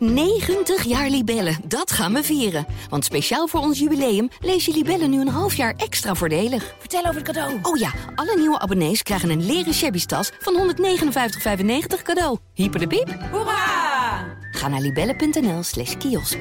[0.00, 2.66] 90 jaar Libellen, dat gaan we vieren.
[2.88, 6.74] Want speciaal voor ons jubileum lees je Libellen nu een half jaar extra voordelig.
[6.78, 7.58] Vertel over het cadeau.
[7.62, 12.38] Oh ja, alle nieuwe abonnees krijgen een leren shabby tas van 159,95 cadeau.
[12.54, 13.16] Hyper de piep.
[13.30, 14.38] Hoera!
[14.50, 16.38] Ga naar libellen.nl slash kiosk.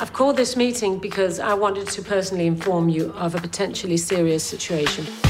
[0.00, 4.48] I've called this meeting because I wanted to personally inform you of a potentially serious
[4.48, 5.27] situation.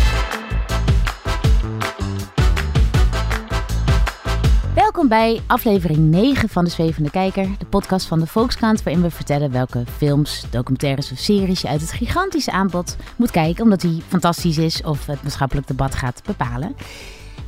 [4.99, 9.11] Welkom bij aflevering 9 van de Zwevende Kijker, de podcast van de Volkskrant, waarin we
[9.11, 14.03] vertellen welke films, documentaires of series je uit het gigantische aanbod moet kijken, omdat die
[14.09, 16.77] fantastisch is of het maatschappelijk debat gaat bepalen.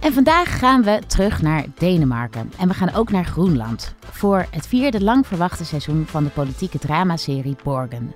[0.00, 4.66] En vandaag gaan we terug naar Denemarken en we gaan ook naar Groenland voor het
[4.66, 8.14] vierde lang verwachte seizoen van de politieke dramaserie Borgen.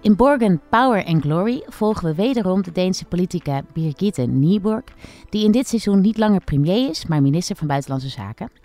[0.00, 4.84] In Borgen Power and Glory volgen we wederom de Deense politica Birgitte Nyborg,
[5.28, 8.61] die in dit seizoen niet langer premier is, maar minister van Buitenlandse Zaken.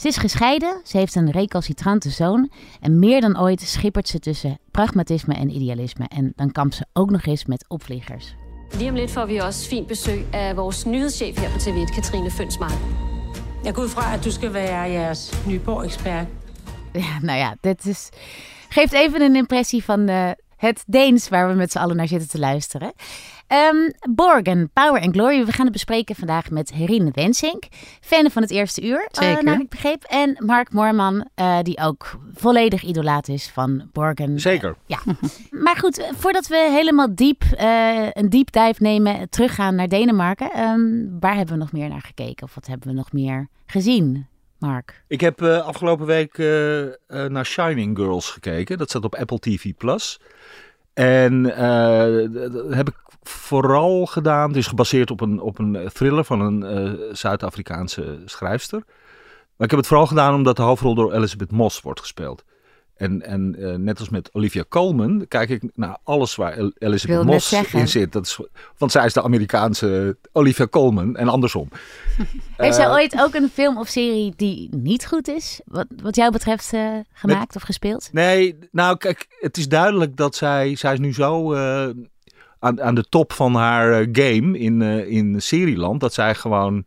[0.00, 4.58] Ze is gescheiden, ze heeft een recalcitrante zoon en meer dan ooit schippert ze tussen
[4.70, 6.04] pragmatisme en idealisme.
[6.08, 8.34] En dan kampt ze ook nog eens met opvliegers.
[8.76, 12.30] Lige om lidt får vi også fint besøg af vores nyhedschef her på TV1, Katrine
[12.30, 12.78] Fønsmark.
[13.64, 16.26] Jeg går ud fra, at du skal være jeres Nyborg-ekspert.
[16.94, 18.10] Ja, nou ja, dit is,
[18.68, 20.30] geeft even een impressie van uh,
[20.60, 22.92] het Deens waar we met z'n allen naar zitten te luisteren.
[23.48, 25.44] Um, Borgen, Power and Glory.
[25.44, 27.64] We gaan het bespreken vandaag met Herine Wensink.
[28.00, 29.38] Fan van het eerste uur, Zeker.
[29.38, 30.04] Uh, naar ik begreep.
[30.04, 34.40] En Mark Moorman, uh, die ook volledig idolaat is van Borgen.
[34.40, 34.76] Zeker.
[34.86, 34.98] ja.
[35.64, 40.60] maar goed, voordat we helemaal diep uh, een deep dive nemen, teruggaan naar Denemarken.
[40.60, 42.46] Um, waar hebben we nog meer naar gekeken?
[42.46, 44.26] Of wat hebben we nog meer gezien?
[44.60, 45.02] Mark?
[45.06, 48.78] Ik heb uh, afgelopen week uh, uh, naar Shining Girls gekeken.
[48.78, 50.20] Dat staat op Apple TV Plus.
[50.92, 51.42] En
[52.52, 54.48] dat heb ik vooral gedaan.
[54.48, 58.82] Het is gebaseerd op een, op een thriller van een Zuid-Afrikaanse schrijfster.
[59.56, 62.44] Maar ik heb het vooral gedaan omdat de hoofdrol door Elizabeth Moss wordt gespeeld.
[63.00, 67.24] En, en uh, net als met Olivia Colman kijk ik naar alles waar El Elizabeth
[67.24, 68.12] Moss in zit.
[68.12, 68.40] Dat is,
[68.78, 71.68] want zij is de Amerikaanse Olivia Colman en andersom.
[72.56, 76.16] Heeft zij uh, ooit ook een film of serie die niet goed is, wat, wat
[76.16, 76.80] jou betreft, uh,
[77.12, 78.08] gemaakt met, of gespeeld?
[78.12, 81.54] Nee, nou kijk, het is duidelijk dat zij, zij is nu zo
[82.58, 86.84] aan, aan de top van haar game in, in serieland, dat zij gewoon...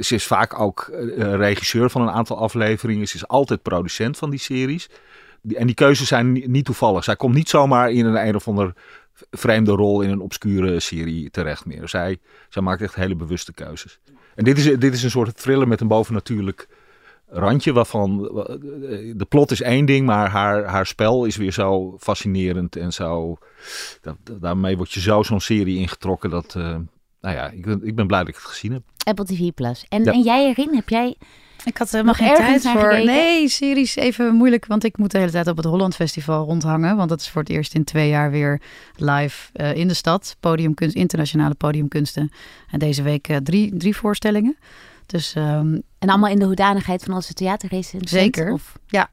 [0.00, 3.08] Ze is vaak ook regisseur van een aantal afleveringen.
[3.08, 4.88] Ze is altijd producent van die series.
[5.54, 7.04] En die keuzes zijn niet toevallig.
[7.04, 8.74] Zij komt niet zomaar in een een of ander
[9.30, 11.88] vreemde rol in een obscure serie terecht meer.
[11.88, 13.98] Zij, zij maakt echt hele bewuste keuzes.
[14.34, 16.68] En dit is, dit is een soort thriller met een bovennatuurlijk
[17.28, 18.18] randje waarvan
[19.16, 23.38] de plot is één ding, maar haar, haar spel is weer zo fascinerend en zo.
[24.40, 26.56] Daarmee word je zo zo'n serie ingetrokken dat.
[27.26, 28.82] Nou ja, ik ben, ik ben blij dat ik het gezien heb.
[29.04, 29.84] Apple TV Plus.
[29.88, 30.12] En, ja.
[30.12, 31.16] en jij, Erin, heb jij
[31.64, 32.80] ik had helemaal geen tijd voor.
[32.80, 33.06] Gekeken?
[33.06, 36.96] Nee, series even moeilijk, want ik moet de hele tijd op het Holland Festival rondhangen.
[36.96, 38.60] Want dat is voor het eerst in twee jaar weer
[38.96, 40.36] live uh, in de stad.
[40.40, 42.30] Podiumkunst, internationale podiumkunsten.
[42.70, 44.56] En deze week uh, drie, drie voorstellingen.
[45.06, 48.08] Dus, um, en allemaal in de hoedanigheid van onze theaterrecensent?
[48.08, 48.78] Zeker, of?
[48.86, 49.10] ja.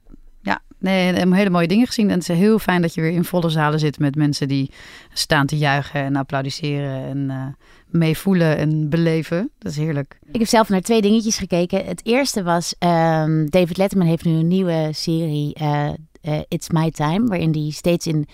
[0.83, 2.09] Nee, hele mooie dingen gezien.
[2.09, 4.71] En het is heel fijn dat je weer in volle zalen zit met mensen die
[5.13, 7.05] staan te juichen en applaudisseren.
[7.05, 7.45] En uh,
[7.89, 9.51] meevoelen en beleven.
[9.59, 10.19] Dat is heerlijk.
[10.31, 11.85] Ik heb zelf naar twee dingetjes gekeken.
[11.85, 15.89] Het eerste was, um, David Letterman heeft nu een nieuwe serie, uh,
[16.47, 18.27] It's My Time, waarin hij steeds in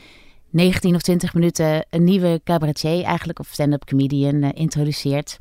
[0.50, 5.38] 19 of 20 minuten een nieuwe cabaretier eigenlijk, of stand-up comedian, introduceert.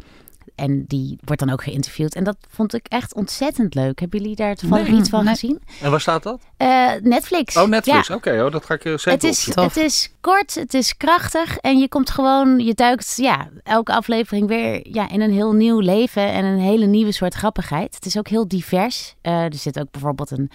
[0.59, 2.15] En die wordt dan ook geïnterviewd.
[2.15, 4.01] En dat vond ik echt ontzettend leuk.
[4.01, 5.35] Hebben jullie daar toevallig nee, iets van nee.
[5.35, 5.61] gezien?
[5.83, 6.41] En waar staat dat?
[6.59, 7.57] Uh, Netflix.
[7.57, 8.09] Oh, Netflix.
[8.09, 8.15] Ja.
[8.15, 11.57] Oké, okay, oh, dat ga ik zeker het is, het is kort, het is krachtig.
[11.59, 15.81] En je komt gewoon, je duikt ja, elke aflevering weer ja, in een heel nieuw
[15.81, 16.33] leven.
[16.33, 17.95] En een hele nieuwe soort grappigheid.
[17.95, 19.15] Het is ook heel divers.
[19.23, 20.51] Uh, er zit ook bijvoorbeeld een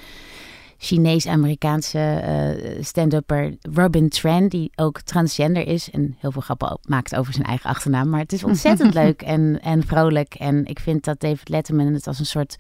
[0.84, 2.24] Chinees-Amerikaanse
[2.58, 7.46] uh, stand-upper Robin Tran, die ook transgender is en heel veel grappen maakt over zijn
[7.46, 8.10] eigen achternaam.
[8.10, 10.34] Maar het is ontzettend leuk en, en vrolijk.
[10.34, 12.56] En ik vind dat David Letterman het als een soort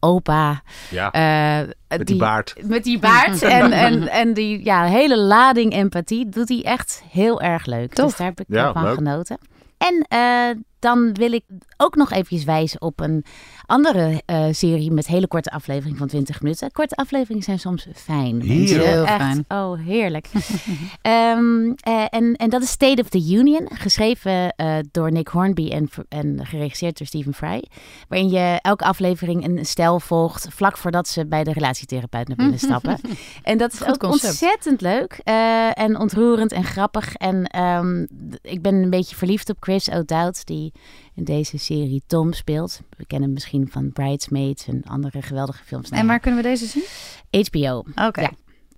[0.00, 0.62] opa.
[0.90, 1.14] Ja,
[1.60, 2.54] uh, met die, die, baard.
[2.62, 7.40] Met die baard en, en, en die ja, hele lading empathie doet hij echt heel
[7.40, 7.94] erg leuk.
[7.94, 8.06] Tof.
[8.06, 8.94] Dus daar heb ik ja, van leuk.
[8.94, 9.38] genoten.
[9.78, 11.44] En uh, dan wil ik
[11.76, 13.24] ook nog eventjes wijzen op een
[13.66, 16.72] andere uh, serie met hele korte afleveringen van 20 minuten.
[16.72, 18.42] Korte afleveringen zijn soms fijn.
[18.42, 19.44] Heel, heel Echt, fijn.
[19.48, 20.28] Oh, heerlijk.
[21.02, 25.70] um, uh, en, en dat is State of the Union, geschreven uh, door Nick Hornby
[25.70, 27.64] en, en geregisseerd door Stephen Fry.
[28.08, 32.58] Waarin je elke aflevering een stel volgt vlak voordat ze bij de relatietherapeut naar binnen
[32.68, 33.00] stappen.
[33.42, 34.24] en dat is Goed ook concept.
[34.26, 35.20] ontzettend leuk
[35.72, 37.14] en ontroerend en grappig.
[37.14, 38.06] En um,
[38.42, 40.80] ik ben een beetje verliefd op Chris O'Dowd, die die
[41.14, 42.80] in deze serie Tom speelt.
[42.96, 45.88] We kennen hem misschien van Bridesmaids en andere geweldige films.
[45.88, 46.84] En waar kunnen we deze zien?
[47.30, 47.84] HBO.
[48.06, 48.20] Oké.
[48.20, 48.32] Ja.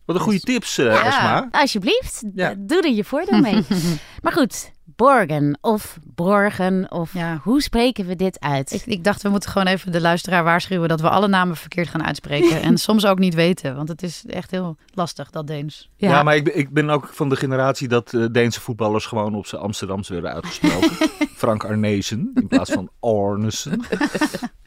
[0.04, 1.48] Wat een goede tips, uh, ja, Esma.
[1.50, 2.54] Alsjeblieft, ja.
[2.58, 3.64] doe er je voordeel mee.
[4.22, 7.40] maar goed, Borgen of Borgen of ja.
[7.42, 8.72] hoe spreken we dit uit?
[8.72, 11.88] Ik, ik, dacht we moeten gewoon even de luisteraar waarschuwen dat we alle namen verkeerd
[11.88, 12.62] gaan uitspreken.
[12.70, 15.90] en soms ook niet weten, want het is echt heel lastig dat Deens.
[15.96, 19.34] Ja, ja maar ik, ik, ben ook van de generatie dat uh, Deense voetballers gewoon
[19.34, 20.90] op zijn Amsterdamse werden uitgesproken.
[21.36, 23.80] Frank Arnezen in plaats van Arnesen.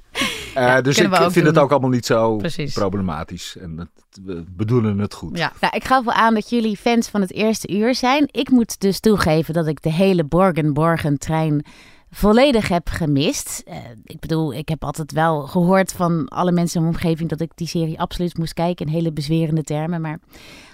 [0.58, 2.42] Uh, dus ik vind het ook allemaal niet zo
[2.74, 3.58] problematisch.
[3.58, 5.38] En het, we bedoelen het goed.
[5.38, 5.52] Ja.
[5.60, 8.28] Nou, ik gaf wel aan dat jullie fans van het eerste uur zijn.
[8.32, 11.66] Ik moet dus toegeven dat ik de hele Borgen-Borgen trein
[12.12, 13.64] volledig heb gemist.
[13.68, 17.42] Uh, ik bedoel, ik heb altijd wel gehoord van alle mensen in mijn omgeving dat
[17.42, 20.02] ik die serie absoluut moest kijken in hele bezwerende termen.
[20.02, 20.20] Maar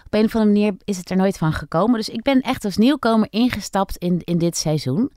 [0.05, 1.95] op een of andere manier is het er nooit van gekomen.
[1.95, 5.11] Dus ik ben echt als nieuwkomer ingestapt in, in dit seizoen.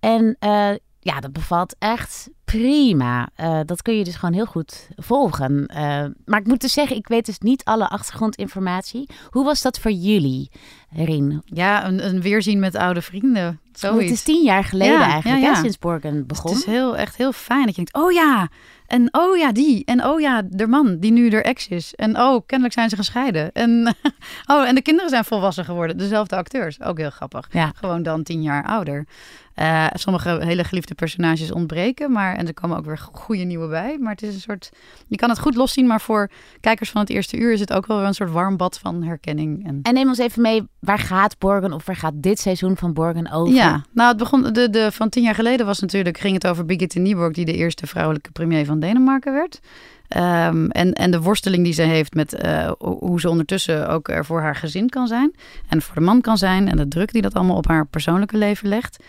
[0.00, 0.70] En uh,
[1.00, 3.28] ja, dat bevalt echt prima.
[3.40, 5.70] Uh, dat kun je dus gewoon heel goed volgen.
[5.70, 9.08] Uh, maar ik moet dus zeggen, ik weet dus niet alle achtergrondinformatie.
[9.30, 10.50] Hoe was dat voor jullie,
[10.90, 11.42] Rien?
[11.44, 13.60] Ja, een, een weerzien met oude vrienden.
[13.72, 14.02] Zoiets.
[14.02, 15.54] Het is tien jaar geleden eigenlijk, ja, ja.
[15.54, 16.50] sinds Borgen begon.
[16.50, 18.48] Het is heel, echt heel fijn dat je denkt, oh ja,
[18.86, 19.84] en oh ja, die.
[19.84, 21.94] En oh ja, de man die nu er ex is.
[21.94, 23.52] En oh, kennelijk zijn ze gescheiden.
[23.52, 23.96] En
[24.52, 25.98] oh, en de kinderen zijn volwassen geworden.
[25.98, 26.82] Dezelfde acteurs.
[26.82, 27.48] Ook heel grappig.
[27.50, 27.72] Ja.
[27.74, 29.06] Gewoon dan tien jaar ouder.
[29.56, 33.98] Uh, sommige hele geliefde personages ontbreken, maar en er komen ook weer goede nieuwe bij.
[34.00, 34.70] Maar het is een soort,
[35.06, 36.30] je kan het goed loszien, maar voor
[36.60, 39.66] kijkers van het eerste uur is het ook wel een soort warm bad van herkenning.
[39.66, 42.92] En, en neem ons even mee, waar gaat Borgen of waar gaat dit seizoen van
[42.92, 43.54] Borgen over?
[43.54, 46.64] Ja, nou het begon, de, de, van tien jaar geleden was natuurlijk, ging het over
[46.64, 49.60] Birgitte Nieborg, die de eerste vrouwelijke premier van Denemarken werd.
[50.16, 54.24] Um, en, en de worsteling die ze heeft met uh, hoe ze ondertussen ook er
[54.24, 55.34] voor haar gezin kan zijn.
[55.68, 56.68] En voor de man kan zijn.
[56.68, 59.04] En de druk die dat allemaal op haar persoonlijke leven legt.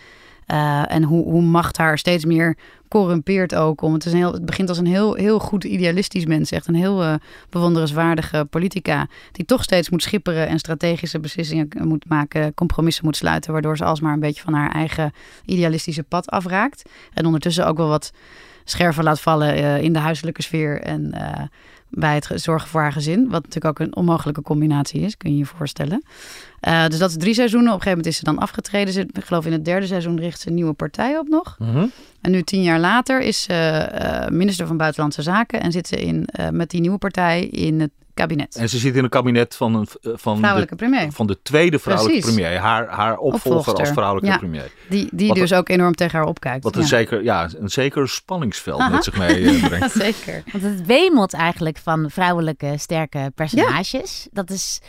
[0.46, 2.56] Uh, en hoe, hoe macht haar steeds meer
[2.88, 3.82] corrumpeert ook.
[3.82, 6.50] Om, het, is een heel, het begint als een heel, heel goed idealistisch mens.
[6.50, 7.14] Echt een heel uh,
[7.50, 9.06] bewonderenswaardige politica.
[9.32, 12.54] Die toch steeds moet schipperen en strategische beslissingen moet maken.
[12.54, 13.52] Compromissen moet sluiten.
[13.52, 15.12] Waardoor ze alsmaar een beetje van haar eigen
[15.44, 16.82] idealistische pad afraakt.
[17.14, 18.12] En ondertussen ook wel wat
[18.64, 20.80] scherven laat vallen uh, in de huiselijke sfeer.
[20.80, 21.14] En
[21.90, 23.28] bij het zorgen voor haar gezin.
[23.28, 26.02] Wat natuurlijk ook een onmogelijke combinatie is, kun je je voorstellen.
[26.68, 27.68] Uh, dus dat is drie seizoenen.
[27.72, 28.92] Op een gegeven moment is ze dan afgetreden.
[28.92, 31.56] Ze, ik geloof in het derde seizoen richt ze een nieuwe partij op nog.
[31.58, 31.86] Mhm.
[32.20, 35.60] En nu tien jaar later is ze uh, minister van Buitenlandse Zaken.
[35.60, 38.56] En zit ze in, uh, met die nieuwe partij in het kabinet.
[38.56, 41.12] En ze zit in een kabinet van, een, van, vrouwelijke de, premier.
[41.12, 42.58] van de tweede vrouwelijke premier.
[42.58, 44.72] Haar, haar opvolger als vrouwelijke ja, premier.
[44.88, 46.64] Die, die dus ook enorm tegen haar opkijkt.
[46.64, 48.90] Wat een, zeker, ja, een zeker spanningsveld Aha.
[48.90, 49.94] met zich mee brengt.
[49.94, 50.42] ja, zeker.
[50.52, 54.28] Want het wemelt eigenlijk van vrouwelijke sterke personages.
[54.32, 54.80] Dat is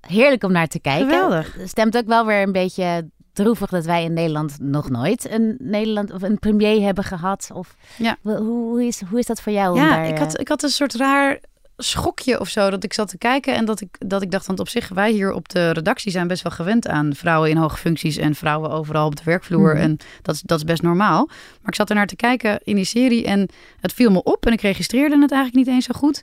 [0.00, 1.10] heerlijk om naar te kijken.
[1.10, 1.56] Geweldig.
[1.64, 6.12] Stemt ook wel weer een beetje droevig dat wij in Nederland nog nooit een Nederland
[6.12, 7.50] of een premier hebben gehad.
[7.52, 8.16] Of ja.
[8.22, 9.78] hoe, hoe, is, hoe is dat voor jou?
[9.78, 11.40] Ja, ik, had, ik had een soort raar
[11.78, 14.60] schokje of zo dat ik zat te kijken en dat ik, dat ik dacht, want
[14.60, 17.76] op zich, wij hier op de redactie zijn best wel gewend aan vrouwen in hoge
[17.76, 19.74] functies en vrouwen overal op de werkvloer.
[19.74, 19.82] Mhm.
[19.82, 21.26] En dat is, dat is best normaal.
[21.26, 23.48] Maar ik zat er naar te kijken in die serie en
[23.80, 26.22] het viel me op en ik registreerde het eigenlijk niet eens zo goed.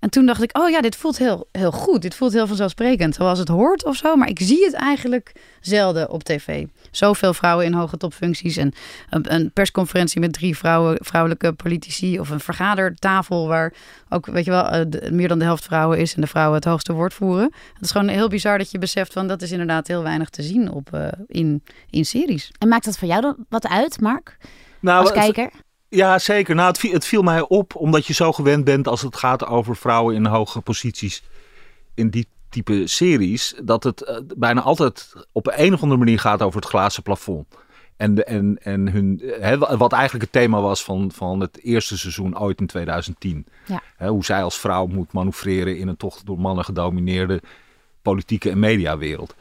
[0.00, 2.02] En toen dacht ik, oh ja, dit voelt heel, heel goed.
[2.02, 4.16] Dit voelt heel vanzelfsprekend, zoals het hoort of zo.
[4.16, 6.66] Maar ik zie het eigenlijk zelden op tv.
[6.90, 8.56] Zoveel vrouwen in hoge topfuncties.
[8.56, 8.72] En
[9.10, 12.20] een, een persconferentie met drie vrouwen, vrouwelijke politici.
[12.20, 13.72] Of een vergadertafel waar
[14.08, 16.14] ook, weet je wel, eh, meer dan de helft vrouwen is.
[16.14, 17.52] En de vrouwen het hoogste woord voeren.
[17.74, 20.42] Het is gewoon heel bizar dat je beseft van dat is inderdaad heel weinig te
[20.42, 22.50] zien op, uh, in, in series.
[22.58, 24.36] En maakt dat voor jou dan wat uit, Mark?
[24.80, 25.50] Nou, als kijker?
[25.90, 26.54] Ja, zeker.
[26.54, 29.76] Nou, het, het viel mij op omdat je zo gewend bent als het gaat over
[29.76, 31.22] vrouwen in hoge posities
[31.94, 36.42] in die type series, dat het uh, bijna altijd op een of andere manier gaat
[36.42, 37.46] over het glazen plafond.
[37.96, 42.38] En, en, en hun, hè, wat eigenlijk het thema was van, van het eerste seizoen
[42.38, 43.46] ooit in 2010.
[43.66, 44.08] Ja.
[44.08, 47.42] Hoe zij als vrouw moet manoeuvreren in een toch door mannen gedomineerde
[48.02, 49.34] politieke en mediawereld.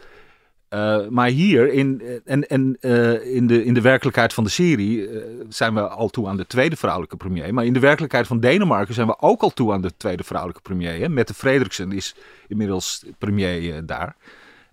[0.74, 5.10] Uh, maar hier in, en, en, uh, in, de, in de werkelijkheid van de serie
[5.10, 7.54] uh, zijn we al toe aan de tweede vrouwelijke premier.
[7.54, 10.62] Maar in de werkelijkheid van Denemarken zijn we ook al toe aan de tweede vrouwelijke
[10.62, 11.00] premier.
[11.00, 11.10] Hè?
[11.10, 12.16] Mette Frederiksen is
[12.48, 14.16] inmiddels premier daar.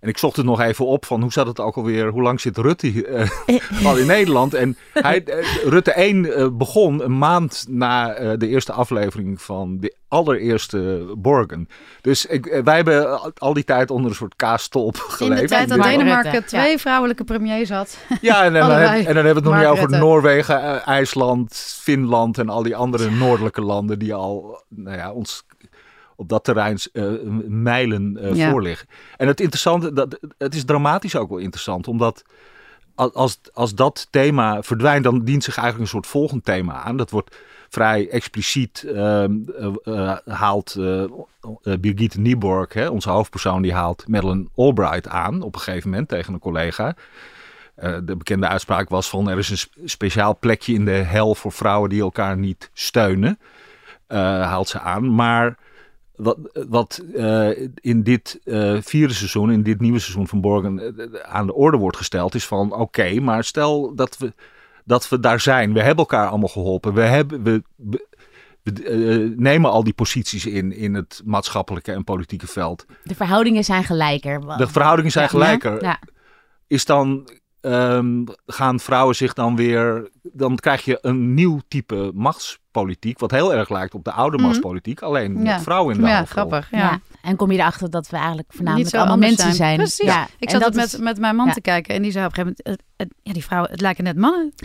[0.07, 2.41] En ik zocht het nog even op van hoe zat het ook alweer, hoe lang
[2.41, 4.53] zit Rutte uh, al in Nederland?
[4.53, 9.95] En hij, uh, Rutte 1 uh, begon een maand na de eerste aflevering van de
[10.07, 11.69] allereerste Borgen.
[12.01, 15.41] Dus ik, wij hebben al die tijd onder een soort kaastolp geleefd.
[15.41, 16.77] In de tijd dat Denemarken twee ja.
[16.77, 17.97] vrouwelijke premiers had.
[18.21, 22.37] Ja, en, en, dan, en dan hebben we het nog niet over Noorwegen, IJsland, Finland
[22.37, 25.43] en al die andere noordelijke landen die al nou ja, ons
[26.17, 27.11] op dat terrein uh,
[27.47, 28.49] mijlen uh, ja.
[28.49, 28.87] voor liggen.
[29.17, 32.23] En het interessante, dat, het is dramatisch ook wel interessant, omdat
[32.95, 36.97] als, als dat thema verdwijnt, dan dient zich eigenlijk een soort volgend thema aan.
[36.97, 37.35] Dat wordt
[37.69, 39.23] vrij expliciet uh,
[39.83, 40.75] uh, haalt
[41.79, 46.33] Birgitte Nieborg, hè, onze hoofdpersoon, die haalt Madeleine Albright aan op een gegeven moment tegen
[46.33, 46.95] een collega.
[48.03, 51.89] de bekende uitspraak was van er is een speciaal plekje in de hel voor vrouwen
[51.89, 53.39] die elkaar niet steunen.
[54.07, 55.15] haalt ze aan.
[55.15, 55.57] Maar
[56.17, 56.37] wat,
[56.69, 57.03] wat
[57.75, 58.39] in dit
[58.79, 62.73] vierde seizoen, in dit nieuwe seizoen van Borgen aan de orde wordt gesteld, is van
[62.73, 64.33] oké, maar stel dat we
[64.87, 65.73] dat we daar zijn.
[65.73, 66.93] We hebben elkaar allemaal geholpen.
[66.93, 67.63] We, hebben, we,
[68.63, 72.85] we, eh, nemen al die posities in, in het maatschappelijke en politieke veld.
[73.03, 74.57] De verhoudingen zijn gelijker.
[74.57, 75.83] De verhoudingen zijn gelijker.
[75.83, 75.99] Ja.
[76.67, 77.29] Is dan,
[77.61, 82.11] um, gaan vrouwen zich dan weer, dan krijg je een nieuw type
[82.77, 84.45] machtspolitiek, wat heel erg lijkt op de oude mhm.
[84.45, 86.71] machtspolitiek, alleen met vrouwen in de Ja, grappig.
[86.71, 86.99] Ja.
[87.21, 89.55] En kom je erachter dat we eigenlijk voornamelijk allemaal mensen zijn.
[89.55, 89.77] zijn.
[89.77, 90.05] Precies.
[90.05, 90.27] Ja.
[90.39, 92.63] Ik zat dat met, met mijn man te kijken en die zei op een gegeven
[92.65, 94.53] moment, het, ja, die vrouwen, het lijken net mannen.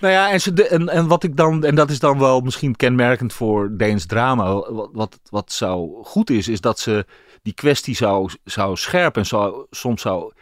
[0.00, 2.76] nou ja, en, ze, en, en wat ik dan, en dat is dan wel misschien
[2.76, 7.06] kenmerkend voor Deens drama, wat, wat, wat zo goed is, is dat ze
[7.42, 10.32] die kwestie zou, zou scherp en zo, soms zou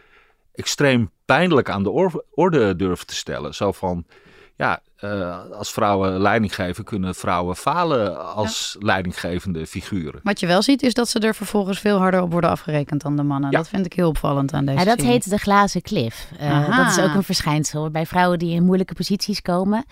[0.54, 3.54] extreem pijnlijk aan de orde durven te stellen.
[3.54, 4.04] Zo van,
[4.56, 10.20] ja, uh, als vrouwen leiding geven, kunnen vrouwen falen als leidinggevende figuren.
[10.22, 13.16] Wat je wel ziet, is dat ze er vervolgens veel harder op worden afgerekend dan
[13.16, 13.50] de mannen.
[13.50, 16.28] Dat vind ik heel opvallend aan deze Ja, dat heet de glazen klif.
[16.40, 19.84] Uh, dat is ook een verschijnsel bij vrouwen die in moeilijke posities komen.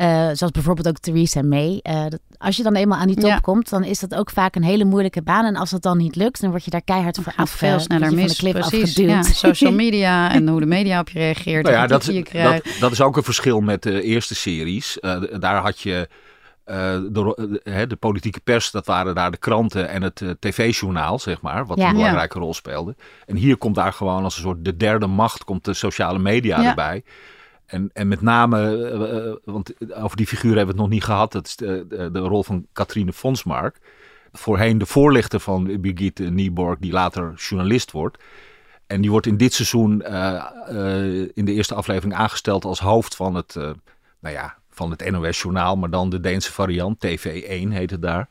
[0.00, 1.80] Uh, zoals bijvoorbeeld ook Theresa May.
[1.82, 4.64] Dat, als je dan eenmaal aan die top komt, dan is dat ook vaak een
[4.64, 5.44] hele moeilijke baan.
[5.44, 7.50] En als dat dan niet lukt, dan word je daar keihard voor af.
[7.50, 8.36] Veel sneller mis.
[8.36, 8.96] Van de Precies.
[8.96, 11.64] Ja, social media en hoe de media op je reageert.
[11.64, 14.98] Nou ja, dat, dat, dat, is ook een verschil met de eerste series.
[15.00, 16.08] Uh, daar had je
[16.66, 16.76] uh,
[17.10, 21.66] de, uh, de, politieke pers, dat waren daar de kranten en het tv-journaal, zeg maar,
[21.66, 22.94] wat een belangrijke rol speelde.
[23.26, 26.64] En hier komt daar gewoon als een soort de derde macht, komt de sociale media
[26.64, 27.02] erbij.
[27.66, 31.46] En, en met name, want over die figuur hebben we het nog niet gehad, dat
[31.46, 33.78] is de, de, de rol van Katrine Fonsmark.
[34.32, 38.22] Voorheen de voorlichter van Birgitte Nieborg, die later journalist wordt.
[38.86, 40.02] En die wordt in dit seizoen
[41.34, 43.56] in de eerste aflevering aangesteld als hoofd van het,
[44.22, 48.28] nou ja, van het NOS-journaal, maar dan de Deense variant, TV1 heet het daar.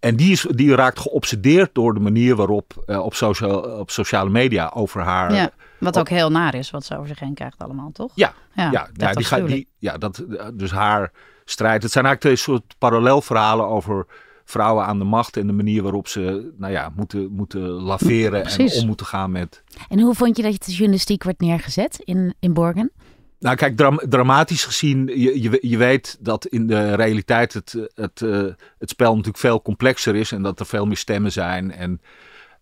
[0.00, 4.30] En die, is, die raakt geobsedeerd door de manier waarop uh, op, social, op sociale
[4.30, 5.34] media over haar.
[5.34, 8.12] Ja, wat ook heel naar is, wat ze over zich heen krijgt, allemaal, toch?
[8.14, 10.24] Ja, ja, ja, ja die gaat, die, ja dat,
[10.54, 11.12] dus haar
[11.44, 11.82] strijd.
[11.82, 14.06] Het zijn eigenlijk twee soort parallelverhalen over
[14.44, 18.72] vrouwen aan de macht en de manier waarop ze nou ja, moeten, moeten laveren en
[18.72, 19.62] om moeten gaan met.
[19.88, 22.92] En hoe vond je dat de journalistiek wordt neergezet in, in Borgen?
[23.38, 28.46] Nou, kijk, dramatisch gezien, je, je, je, weet dat in de realiteit het, het, uh,
[28.78, 31.72] het spel natuurlijk veel complexer is en dat er veel meer stemmen zijn.
[31.72, 32.00] En,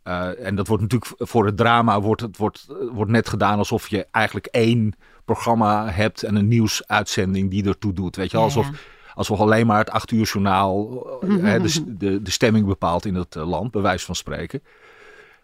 [0.04, 3.88] uh, en dat wordt natuurlijk voor het drama wordt, het wordt, wordt net gedaan alsof
[3.88, 8.16] je eigenlijk één programma hebt en een nieuwsuitzending die ertoe doet.
[8.16, 8.71] Weet je, alsof,
[9.14, 13.35] alsof alleen maar het acht uur journaal uh, de, de, de stemming bepaalt in het
[13.35, 14.62] land, bij wijze van spreken.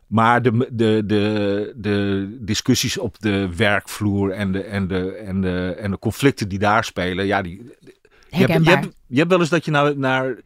[0.06, 5.74] Maar de, de, de, de discussies op de werkvloer en de, en, de, en, de,
[5.78, 7.72] en de conflicten die daar spelen, ja, die,
[8.28, 10.36] je hebt, je, hebt, je hebt wel eens dat je nou naar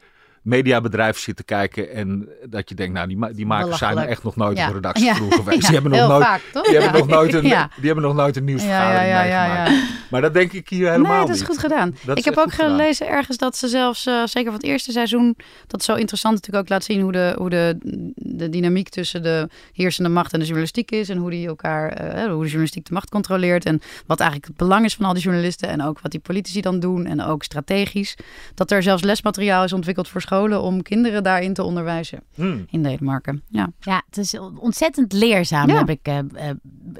[0.46, 4.22] mediabedrijven zit te kijken en dat je denkt, nou, die, die makers zijn er echt
[4.22, 5.36] nog nooit op een redactievloer ja.
[5.36, 5.60] geweest.
[5.66, 8.44] die hebben nog nooit, vaak, die hebben nog nooit een, die hebben nog nooit een
[8.44, 10.10] nieuwsvergadering meegemaakt.
[10.10, 11.94] Maar dat denk ik hier helemaal Nee, dat is goed gedaan.
[12.14, 15.36] ik heb ook gelezen ergens dat ze zelfs, uh, zeker van het eerste seizoen,
[15.66, 17.76] dat zo interessant natuurlijk ook laat zien hoe de, hoe de,
[18.14, 22.24] de dynamiek tussen de heersende macht en de journalistiek is en hoe die elkaar, uh,
[22.24, 25.22] hoe de journalistiek de macht controleert en wat eigenlijk het belang is van al die
[25.22, 28.16] journalisten en ook wat die politici dan doen en ook strategisch.
[28.54, 32.66] Dat er zelfs lesmateriaal is ontwikkeld voor scholen om kinderen daarin te onderwijzen hmm.
[32.70, 33.42] in Denemarken.
[33.48, 33.68] Ja.
[33.80, 36.18] ja, het is ontzettend leerzaam, heb ik, uh,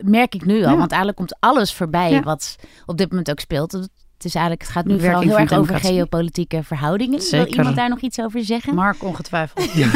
[0.00, 0.76] merk ik nu al.
[0.76, 3.72] Want eigenlijk komt alles voorbij wat op dit moment ook speelt.
[3.72, 7.20] Het is eigenlijk, het gaat nu vooral heel erg over geopolitieke verhoudingen.
[7.20, 7.46] Zeker.
[7.46, 8.74] Wil iemand daar nog iets over zeggen?
[8.74, 9.72] Mark, ongetwijfeld.
[9.74, 9.88] ja,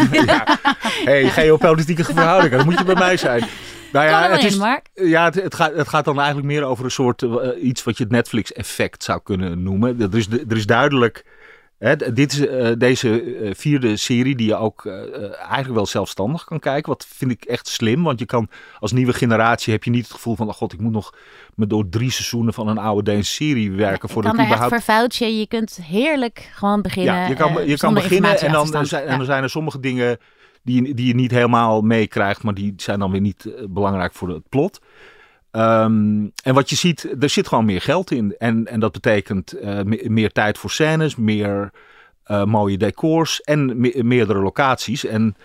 [1.04, 3.44] Hey, geopolitieke verhoudingen, dat moet je bij mij zijn.
[3.92, 4.58] Nou ja, het, is,
[4.94, 7.96] ja het, het, gaat, het gaat dan eigenlijk meer over een soort uh, iets wat
[7.96, 10.00] je het Netflix-effect zou kunnen noemen.
[10.00, 11.24] Er is, er is duidelijk
[12.14, 14.92] dit is uh, deze uh, vierde serie die je ook uh,
[15.38, 16.90] eigenlijk wel zelfstandig kan kijken.
[16.90, 18.02] Wat vind ik echt slim.
[18.02, 20.48] Want je kan als nieuwe generatie heb je niet het gevoel van...
[20.48, 21.14] Oh god, ik moet nog
[21.54, 24.08] me door drie seizoenen van een oude Deense serie werken.
[24.08, 24.74] Ja, voordat kan ik überhaupt...
[24.74, 25.38] verfout je.
[25.38, 27.14] Je kunt heerlijk gewoon beginnen.
[27.14, 30.18] Ja, je kan, je kan beginnen en dan, zijn, en dan zijn er sommige dingen
[30.62, 32.42] die, die je niet helemaal meekrijgt.
[32.42, 34.80] Maar die zijn dan weer niet belangrijk voor het plot.
[35.50, 38.34] Ehm, en wat je ziet, er zit gewoon meer geld in.
[38.38, 41.70] En, en dat betekent uh, meer tijd voor scènes, meer
[42.26, 45.04] uh, mooie decors en me meerdere locaties.
[45.04, 45.36] En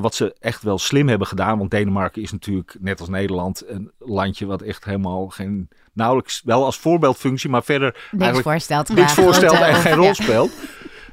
[0.00, 3.90] wat ze echt wel slim hebben gedaan, want Denemarken is natuurlijk net als Nederland een
[3.98, 9.60] landje wat echt helemaal geen, nauwelijks, wel als voorbeeldfunctie, maar verder niks voorstelt, niks voorstelt
[9.60, 10.52] en geen rol speelt.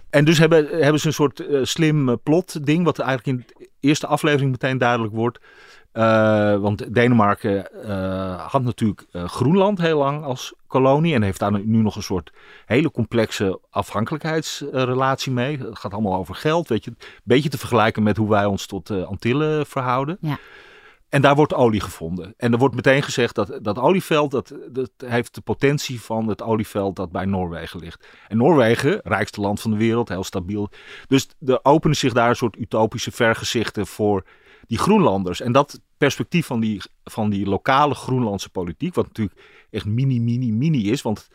[0.09, 4.07] En dus hebben, hebben ze een soort slim plot ding, wat eigenlijk in de eerste
[4.07, 5.39] aflevering meteen duidelijk wordt.
[5.99, 11.51] Uh, want Denemarken uh, had natuurlijk uh, Groenland heel lang als kolonie en heeft daar
[11.51, 12.33] nu nog een soort
[12.65, 15.57] hele complexe afhankelijkheidsrelatie mee.
[15.57, 16.91] Het gaat allemaal over geld, weet je.
[16.91, 20.17] Een beetje te vergelijken met hoe wij ons tot Antillen verhouden.
[20.21, 20.37] Ja.
[21.09, 22.33] En daar wordt olie gevonden.
[22.37, 26.41] En er wordt meteen gezegd dat dat olieveld, dat, dat heeft de potentie van het
[26.41, 28.07] olieveld dat bij Noorwegen ligt.
[28.27, 30.69] En Noorwegen, rijkste land van de wereld, heel stabiel.
[31.07, 34.23] Dus er openen zich daar een soort utopische vergezichten voor
[34.67, 35.41] die Groenlanders.
[35.41, 39.39] En dat perspectief van die, van die lokale Groenlandse politiek, wat natuurlijk
[39.69, 41.29] echt mini, mini, mini is, want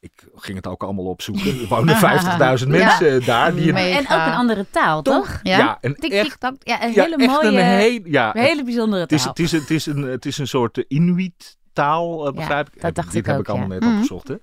[0.00, 1.60] ik ging het ook allemaal opzoeken.
[1.60, 1.96] Er wonen
[2.60, 3.54] 50.000 mensen daar.
[3.54, 5.40] Die en ook een andere taal, toch?
[5.42, 9.18] Ja, ja een, echt, ja, een hele mooie, een, heel, ja, een hele bijzondere taal.
[9.18, 12.68] Het is, het is, het is, een, het is een soort Inuit taal, uh, begrijp
[12.72, 12.80] ik.
[12.80, 14.28] Dat dacht Dit ik heb ook, ik allemaal net mm opgezocht.
[14.28, 14.36] Hè.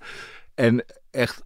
[0.54, 1.42] En echt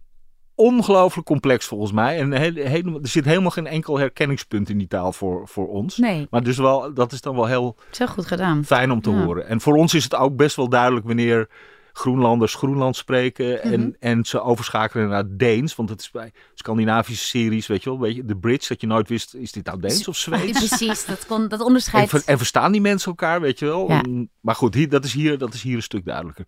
[0.55, 2.19] ongelooflijk complex volgens mij.
[2.19, 5.97] En er zit helemaal geen enkel herkenningspunt in die taal voor, voor ons.
[5.97, 6.27] Nee.
[6.29, 8.65] Maar dus wel, dat is dan wel heel Zo goed gedaan.
[8.65, 9.23] fijn om te Ja.
[9.23, 9.47] horen.
[9.47, 11.49] En voor ons is het ook best wel duidelijk wanneer
[11.93, 13.89] Groenlanders Groenlands spreken en, Mhm.
[13.99, 15.75] en ze overschakelen naar Deens.
[15.75, 18.87] Want het is bij Scandinavische series, weet je wel, weet je, de Bridge, dat je
[18.87, 20.59] nooit wist, is dit nou Deens of Zweeds?
[20.67, 22.09] Precies, dat, kon, dat En, onderscheid.
[22.09, 23.89] ver- en verstaan die mensen elkaar, weet je wel?
[23.89, 24.01] Ja.
[24.03, 26.45] En- maar goed, hier, dat, is hier, dat is hier een stuk duidelijker.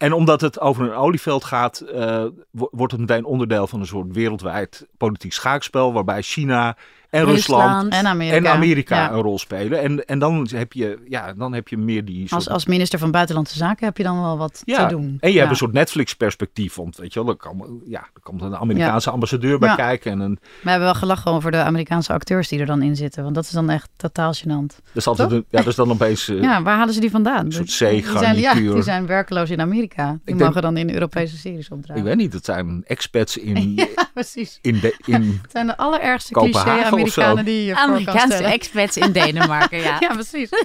[0.00, 3.86] En omdat het over een olieveld gaat, eh, wo- wordt het meteen onderdeel van een
[3.86, 5.92] soort wereldwijd politiek schaakspel.
[5.92, 6.76] Waarbij China
[7.10, 8.36] en Rusland, En Amerika.
[8.36, 9.10] en Amerika Ja.
[9.12, 9.80] een rol spelen.
[9.82, 12.32] En, en dan, heb je, ja, dan heb je meer die soort...
[12.32, 15.16] Als, als minister van Buitenlandse Zaken heb je dan wel wat ja, te doen.
[15.20, 15.38] en je Ja.
[15.38, 16.74] hebt een soort Netflix-perspectief.
[16.74, 20.12] Want weet je wel, er, kan, ja, er komt een Amerikaanse ambassadeur bij kijken.
[20.12, 23.22] En een, We hebben wel gelachen over de Amerikaanse acteurs die er dan in zitten.
[23.22, 24.66] Want dat is dan echt totaal gênant.
[24.66, 26.28] dat is altijd een, ja, dat is dan opeens...
[26.28, 27.44] eh, Ja, waar halen ze die vandaan?
[27.44, 30.18] Een soort Die zijn, ja, die zijn werkloos in Amerika.
[30.24, 31.96] Die mogen dan in Europese series opdragen.
[32.02, 34.58] Ik weet niet, het zijn expats in, Ja, precies.
[34.62, 37.42] in, de, in Het zijn de allerergste Kopenhagen zo.
[37.42, 39.96] die je kan Amerikaanse expats in Denemarken, ja.
[40.08, 40.50] Ja, precies.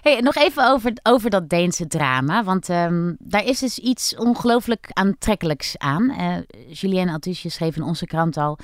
[0.00, 2.44] Hey, nog even over, over dat Deense drama.
[2.44, 6.10] Want ehm, daar is dus iets ongelooflijk aantrekkelijks aan.
[6.10, 6.36] Eh
[6.68, 8.58] Julien Altusje schreef in onze krant al.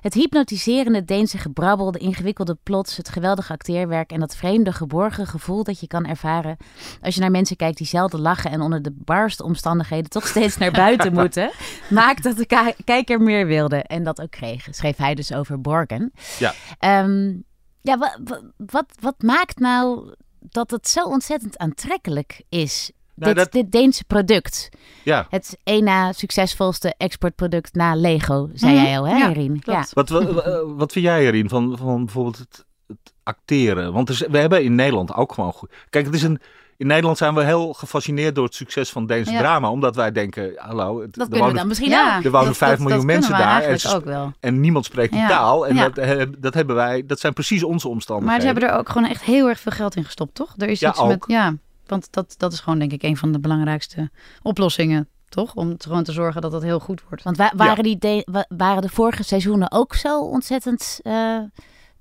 [0.00, 5.64] Het hypnotiserende Deense gebrabbel, de ingewikkelde plots, het geweldige acteerwerk en dat vreemde geborgen gevoel
[5.64, 6.56] dat je kan ervaren
[7.00, 10.56] als je naar mensen kijkt die zelden lachen en onder de barste omstandigheden toch steeds
[10.56, 11.50] naar buiten moeten,
[11.90, 16.12] maakt dat de kijker meer wilde en dat ook kreeg, schreef hij dus over Borgen.
[16.38, 16.52] Ja.
[16.78, 17.32] Ehm,
[17.80, 20.14] ja, wa- wa- wat, wat maakt nou
[20.50, 22.90] dat het zo ontzettend aantrekkelijk is?
[23.14, 24.68] Nou, dit, dat- dit Deense product.
[25.04, 25.26] ja.
[25.30, 28.84] Het één na succesvolste exportproduct na Lego, zei Mhm.
[28.84, 29.60] jij al, hè, Ja, Erin?
[29.60, 29.92] klopt.
[29.92, 30.24] Wat, wat,
[30.76, 33.92] wat vind jij erin van, van bijvoorbeeld het, het acteren?
[33.92, 35.70] Want er we hebben in Nederland ook gewoon goed.
[35.90, 36.40] Kijk, het is een.
[36.82, 39.38] In Nederland zijn we heel gefascineerd door het succes van Deense Ja.
[39.38, 42.20] drama, omdat wij denken, hallo, het, Dat er kunnen we wonen- dan misschien Ja.
[42.22, 44.32] Er wonen dat- vijf dat- miljoen dat mensen daar en ook wel.
[44.40, 45.28] en niemand spreekt die Ja.
[45.28, 45.66] taal.
[45.66, 45.88] En Ja.
[45.88, 48.40] dat, eh, dat hebben wij, dat zijn precies onze Maar omstandigheden.
[48.40, 50.54] ze hebben er ook gewoon echt heel erg veel geld in gestopt, toch?
[50.56, 51.24] Er is Ja, iets met.
[51.26, 51.54] Ja,
[51.86, 54.10] want dat, dat is gewoon denk ik een van de belangrijkste
[54.42, 55.54] oplossingen, toch?
[55.54, 57.24] Om te- gewoon te zorgen dat dat heel goed wordt.
[57.24, 61.38] Want wa- waren, die de- wa- waren de vorige seizoenen ook zo ontzettend eh,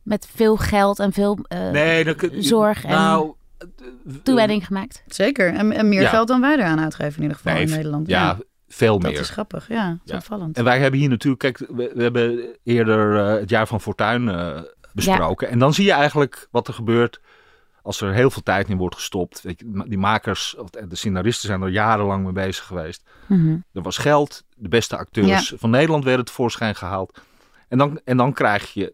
[0.04, 3.34] met veel geld en veel eh, nee, kun- zorg en nou,
[4.24, 5.04] toewijding gemaakt?
[5.08, 5.54] Zeker.
[5.54, 6.10] En, en meer Ja.
[6.10, 8.08] geld dan wij eraan uitgeven in ieder geval Nee, in Nederland.
[8.08, 9.19] ja, veel dat meer.
[9.19, 9.67] is grappig.
[9.67, 10.58] Ja, dat opvallend.
[10.58, 14.30] En wij hebben hier natuurlijk, kijk, we, we hebben eerder eh, het jaar van Fortuin
[14.30, 14.62] eh,
[14.93, 15.50] besproken.
[15.50, 17.21] En dan zie je eigenlijk wat er gebeurt
[17.84, 19.41] als er heel veel tijd in wordt gestopt.
[19.41, 23.04] Weet je, die makers, of de scenaristen zijn er jarenlang mee bezig geweest.
[23.28, 23.58] Mhm.
[23.74, 27.19] Er was geld, de beste acteurs van Nederland werden tevoorschijn gehaald.
[27.67, 28.93] En dan, en dan krijg je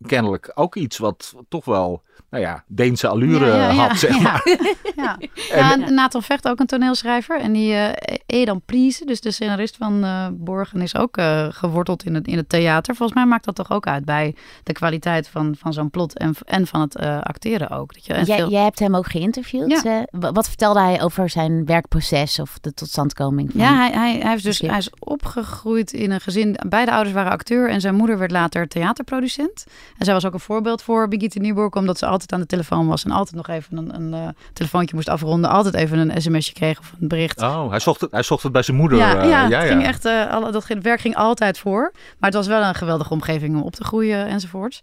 [0.00, 3.74] kennelijk ook iets wat toch wel, nou ja, Deense allure Ja, ja, ja.
[3.88, 4.22] had, zeg Ja.
[4.22, 4.44] maar.
[4.96, 5.18] Ja.
[5.50, 7.40] En- ja, Nathan Vecht, ook een toneelschrijver.
[7.40, 12.04] En die eh Edan Priese, dus de scenarist van eh, Borgen, is ook eh, geworteld
[12.04, 12.94] in het, in het theater.
[12.94, 16.34] Volgens mij maakt dat toch ook uit bij de kwaliteit van, van zo'n plot en,
[16.44, 17.94] en van het eh, acteren ook.
[17.94, 19.82] Dat je, en Jij, veel- jij hebt hem ook geïnterviewd.
[20.10, 23.50] Wat vertelde hij over zijn werkproces of de totstandkoming?
[23.52, 23.60] Van...
[23.60, 26.56] Ja, hij, hij, hij, is dus, hij is opgegroeid in een gezin.
[26.68, 29.64] Beide ouders waren acteur en zijn moeder werd later theaterproducent.
[29.98, 32.86] En zij was ook een voorbeeld voor Brigitte Nieuwburg, omdat ze altijd aan de telefoon
[32.86, 35.50] was en altijd nog even een, een eh, telefoontje moest afronden.
[35.50, 37.42] Altijd even een sms'je kreeg of een bericht.
[37.42, 38.98] Oh, hij zocht, het, hij zocht het bij zijn moeder.
[38.98, 41.92] Ja, eh, ja, ja, ging echt, eh, alle, dat werk ging altijd voor.
[41.92, 44.80] Maar het was wel een geweldige omgeving om op te groeien enzovoorts.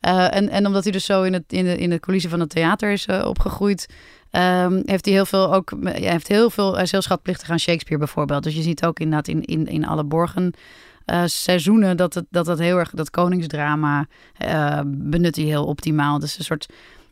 [0.00, 2.50] En, en omdat hij dus zo in, het, in, de, in de coulissen van het
[2.50, 3.88] theater is opgegroeid,
[4.30, 5.72] ehm, heeft hij heel veel ook.
[5.82, 6.74] Hij heeft heel veel.
[6.74, 8.42] Hij is heel schatplichtig aan Shakespeare bijvoorbeeld.
[8.42, 10.54] Dus je ziet ook inderdaad in, in, in alle borgen.
[11.24, 14.06] Seizoenen dat het, dat het heel erg, dat koningsdrama
[14.86, 16.18] benut hij heel optimaal.
[16.18, 16.66] Dus een soort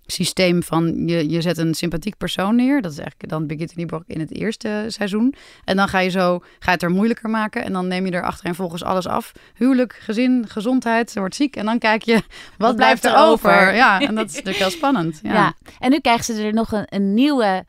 [0.07, 2.83] systeem van je, je zet een sympathiek persoon neer.
[2.83, 5.35] Dat is eigenlijk dan Birgit Nieborg in het eerste seizoen.
[5.65, 7.65] En dan ga je zo, ga je het er moeilijker maken.
[7.65, 9.33] En dan neem je er en volgens alles af.
[9.55, 11.57] Huwelijk, gezin, gezondheid, ze wordt ziek.
[11.57, 12.23] En dan kijk je,
[12.59, 13.75] wat, blijft er over?
[13.75, 15.21] Ja, en dat is natuurlijk heel spannend.
[15.23, 15.33] Ja.
[15.33, 15.55] ja.
[15.79, 17.65] En nu krijgen ze er nog een, een nieuwe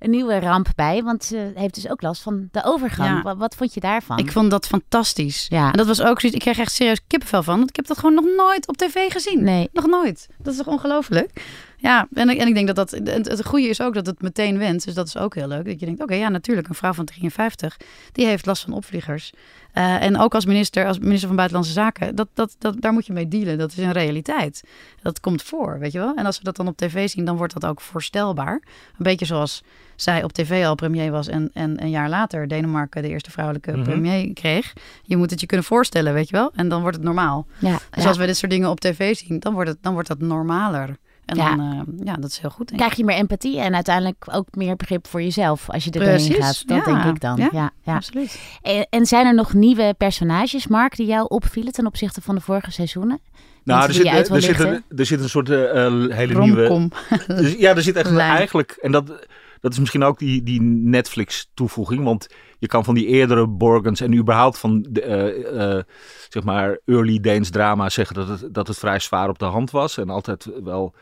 [0.00, 1.02] een nieuwe ramp bij.
[1.02, 3.22] Want ze heeft dus ook last van de overgang.
[3.22, 4.18] Wat, wat, vond je daarvan?
[4.18, 5.46] Ik vond dat fantastisch.
[5.48, 5.70] Ja.
[5.70, 6.38] En dat was ook zoiets.
[6.38, 7.56] Ik kreeg echt serieus kippenvel van.
[7.56, 9.42] Want ik heb dat gewoon nog nooit op tv gezien.
[9.42, 9.68] Nee.
[9.72, 10.28] Nog nooit.
[10.38, 11.42] Dat is toch ongelooflijk?
[11.80, 12.90] Ja, en, en ik denk dat dat.
[12.90, 14.84] Het, het goede is ook dat het meteen went.
[14.84, 15.64] Dus dat is ook heel leuk.
[15.64, 16.68] Dat je denkt: oké, ja, natuurlijk.
[16.68, 17.76] Een vrouw van 53
[18.12, 19.32] die heeft last van opvliegers.
[19.74, 23.06] Uh, en ook als minister, als minister van Buitenlandse Zaken, dat, dat, dat, daar moet
[23.06, 23.58] je mee dealen.
[23.58, 24.62] Dat is een realiteit.
[25.02, 26.14] Dat komt voor, weet je wel.
[26.14, 28.52] En als we dat dan op tv zien, dan wordt dat ook voorstelbaar.
[28.52, 29.62] Een beetje zoals
[29.96, 33.72] zij op tv al premier was en, en een jaar later Denemarken de eerste vrouwelijke
[33.72, 33.82] mhm.
[33.82, 34.72] premier kreeg.
[35.02, 36.50] Je moet het je kunnen voorstellen, weet je wel.
[36.54, 37.46] En dan wordt het normaal.
[37.58, 40.08] Ja, dus als we dit soort dingen op tv zien, dan wordt het, dan wordt
[40.08, 40.96] dat normaler.
[41.30, 41.56] En ja.
[41.56, 42.68] dan, uh, ja, dat is heel goed.
[42.68, 45.98] Denk Krijg je meer empathie en uiteindelijk ook meer begrip voor jezelf als je er
[45.98, 46.62] doorheen gaat.
[46.66, 47.36] Dat denk ik dan.
[47.36, 48.40] Ja, ja, absoluut.
[48.62, 52.40] En, en, zijn er nog nieuwe personages, Mark, die jou opvielen ten opzichte van de
[52.40, 53.20] vorige seizoenen?
[53.64, 55.58] Nou, er zit, er, zit een, er zit een soort uh,
[56.08, 56.88] hele nieuwe.
[57.26, 58.78] Dus, ja, er zit echt eigenlijk.
[58.80, 59.26] En dat,
[59.60, 62.04] dat is misschien ook die, die Netflix-toevoeging.
[62.04, 62.26] Want
[62.58, 64.86] je kan van die eerdere Borgens en überhaupt van
[66.28, 69.70] zeg maar early Deens drama zeggen dat het, dat het vrij zwaar op de hand
[69.70, 69.98] was.
[69.98, 70.94] En altijd wel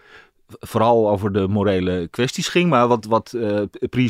[0.48, 2.70] vooral over de morele kwesties ging.
[2.70, 3.62] Maar wat, wat uh,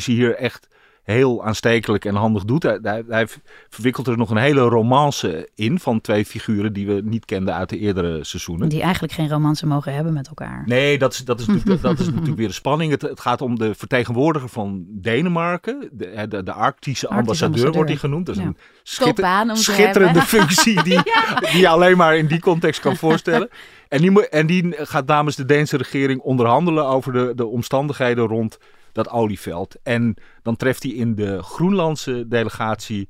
[0.05, 0.67] hier echt
[1.09, 2.63] heel aanstekelijk en handig doet.
[2.63, 3.27] Hij, hij,
[3.69, 7.69] verwikkelt er nog een hele romance in van twee figuren die we niet kenden uit
[7.69, 8.69] de eerdere seizoenen.
[8.69, 10.63] Die eigenlijk geen romance mogen hebben met elkaar.
[10.65, 12.91] Nee, dat is, dat is, natuurlijk, dat is natuurlijk weer de spanning.
[12.91, 15.89] Het, het, gaat om de vertegenwoordiger van Denemarken.
[15.91, 18.25] De, de, de Arctische ambassadeur, wordt hij genoemd.
[18.25, 21.01] Dat is een schitter, schitterende functie die,
[21.51, 23.49] die je alleen maar in die context kan voorstellen.
[23.87, 28.57] En die, en die gaat namens de Deense regering onderhandelen over de, de omstandigheden rond
[28.91, 29.75] dat olieveld.
[29.83, 33.09] En dan treft hij in de Groenlandse delegatie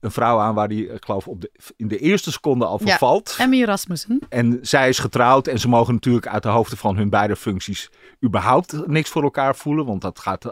[0.00, 3.34] een vrouw aan waar hij, ik geloof, op de, in de eerste seconde al vervalt.
[3.38, 4.18] Ja, Emmy Rasmussen.
[4.28, 7.90] En zij is getrouwd en ze mogen natuurlijk uit de hoofden van hun beide functies
[8.24, 9.86] überhaupt niks voor elkaar voelen.
[9.86, 10.42] Want dat gaat,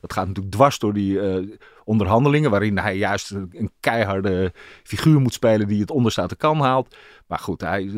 [0.00, 5.32] dat gaat natuurlijk dwars door die uh, onderhandelingen, waarin hij juist een keiharde figuur moet
[5.32, 6.96] spelen die het onderste de kan haalt.
[7.26, 7.90] Maar goed, hij,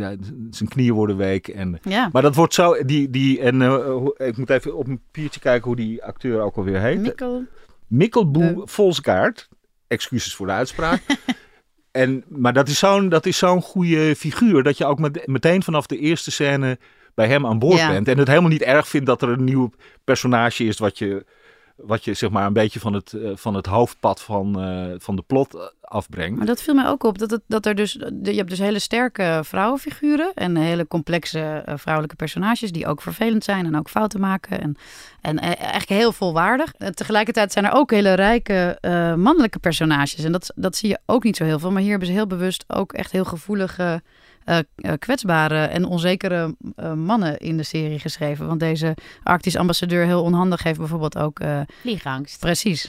[0.50, 1.48] zijn knieën worden week.
[1.48, 2.08] En, ja.
[2.12, 2.84] Maar dat wordt zo.
[2.84, 6.56] Die, die, en uh, ik moet even op een papiertje kijken hoe die acteur ook
[6.56, 7.00] alweer heet.
[7.00, 7.44] Mikkel.
[7.86, 8.62] Mikkelboe.
[8.64, 9.48] Volsgaard.
[9.88, 11.02] Excuses voor de uitspraak.
[11.90, 14.62] en, maar dat is zo'n zo'n goede figuur.
[14.62, 16.78] Dat je ook met, meteen vanaf de eerste scène
[17.14, 18.08] bij hem aan boord bent.
[18.08, 19.70] En het helemaal niet erg vindt dat er een nieuw
[20.04, 21.24] personage is wat je
[21.76, 25.16] wat je zeg maar een beetje van het, uh, van het hoofdpad van, uh, van
[25.16, 26.36] de plot eh, afbrengt.
[26.36, 27.18] Maar dat viel mij ook op.
[27.18, 32.16] Dat, het, dat er dus, je hebt dus hele sterke vrouwenfiguren en hele complexe vrouwelijke
[32.16, 34.60] personages die ook vervelend zijn en ook fouten maken.
[34.60, 34.76] En,
[35.20, 36.74] en eigenlijk heel volwaardig.
[36.78, 38.78] En tegelijkertijd zijn er ook hele rijke
[39.18, 40.24] mannelijke personages.
[40.24, 41.70] En dat, dat zie je ook niet zo heel veel.
[41.70, 44.02] Maar hier hebben ze heel bewust ook echt heel gevoelige
[44.98, 48.46] kwetsbare en onzekere uh, mannen in de serie geschreven.
[48.46, 51.40] Want deze Arctisch ambassadeur heel onhandig heeft bijvoorbeeld ook...
[51.40, 52.40] Uh, Vliegangst.
[52.40, 52.88] Precies.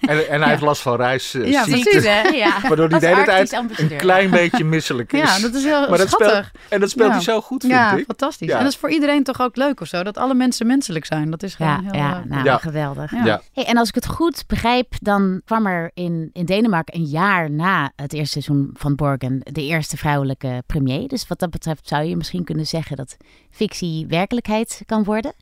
[0.00, 1.32] en, en hij heeft last van reis.
[1.32, 2.04] ja, precies.
[2.04, 2.20] Hè?
[2.20, 2.60] Ja.
[2.68, 5.20] Waardoor hij de hele tijd een klein beetje misselijk is.
[5.20, 6.52] Ja, dat is heel maar dat schattig.
[6.68, 8.04] en dat speelt hij zo goed, vind ja, ik.
[8.04, 8.48] Fantastisch.
[8.48, 10.02] En dat is voor iedereen toch ook leuk of zo?
[10.02, 11.30] Dat alle mensen menselijk zijn.
[11.30, 12.00] Dat is gewoon ja, heel...
[12.00, 13.12] Ja, nou, geweldig.
[13.24, 13.42] Ja.
[13.52, 17.50] Hey, en als ik het goed begrijp, dan kwam er in, in Denemarken een jaar
[17.50, 20.29] na het eerste seizoen van Borgen de eerste vrouwelijke
[20.66, 21.08] premier.
[21.08, 23.16] Dus wat dat betreft zou je misschien kunnen zeggen dat
[23.50, 25.32] fictie werkelijkheid kan worden.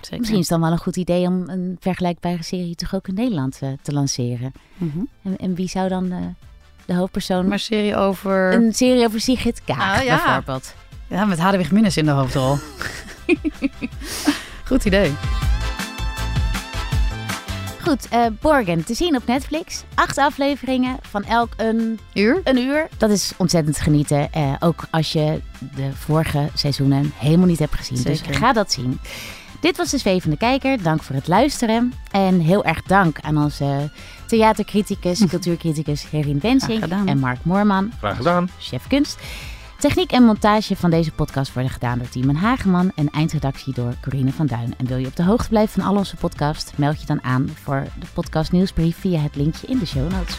[0.00, 0.18] Zeker.
[0.18, 3.14] Misschien is het dan wel een goed idee om een vergelijkbare serie toch ook in
[3.14, 4.52] Nederland uh, te lanceren.
[4.76, 5.08] Mm -hmm.
[5.22, 6.18] en, en, wie zou dan uh,
[6.86, 7.44] de hoofdpersoon...
[7.44, 8.52] Maar een serie over...
[8.52, 10.24] Een serie over Sigrid Kaag ah, ja.
[10.24, 10.74] bijvoorbeeld.
[11.08, 12.56] Ja, met Hadewig Minnes in de hoofdrol.
[14.68, 15.12] goed idee.
[17.84, 19.84] Goed, uh, Borgen te zien op Netflix.
[19.94, 22.40] Acht afleveringen van elk een uur.
[22.44, 22.88] Een uur.
[22.96, 24.28] Dat is ontzettend genieten.
[24.36, 25.40] Uh, ook als je
[25.76, 28.02] de vorige seizoenen helemaal niet hebt gezien.
[28.02, 28.26] Dus Zeker.
[28.26, 29.00] Dus ga dat zien.
[29.60, 30.82] Dit was de Zwevende Kijker.
[30.82, 31.92] Dank voor het luisteren.
[32.10, 33.90] En heel erg dank aan onze
[34.26, 37.92] theatercriticus, cultuurcriticus Herin Wensing en Mark Moorman.
[37.98, 38.50] Graag gedaan.
[38.58, 39.18] Chef kunst.
[39.84, 44.32] Techniek en montage van deze podcast worden gedaan door Timon Hageman en eindredactie door Corine
[44.32, 44.74] van Duin.
[44.76, 47.48] En wil je op de hoogte blijven van al onze podcasts, meld je dan aan
[47.48, 50.38] voor de podcast nieuwsbrief via het linkje in de show notes.